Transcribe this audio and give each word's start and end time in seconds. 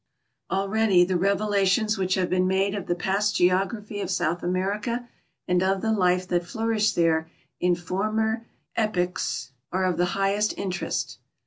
Already 0.49 1.05
the 1.05 1.15
revelations 1.15 1.95
which 1.95 2.15
have 2.15 2.27
been 2.27 2.47
made 2.47 2.73
of 2.73 2.87
the 2.87 2.95
past 2.95 3.35
geography 3.35 4.01
of 4.01 4.09
South 4.09 4.41
America 4.41 5.07
and 5.47 5.61
of 5.61 5.81
the 5.83 5.91
life 5.91 6.27
that 6.29 6.43
flourished 6.43 6.95
there 6.95 7.29
in 7.59 7.75
former 7.75 8.43
epochs 8.75 9.51
are 9.71 9.85
of 9.85 9.97
the 9.97 10.05
highest 10.17 10.57
interest. 10.57 11.19